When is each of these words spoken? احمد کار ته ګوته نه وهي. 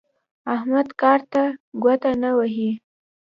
احمد 0.55 0.87
کار 1.01 1.19
ته 1.31 1.43
ګوته 1.83 2.11
نه 2.21 2.31
وهي. 2.37 2.71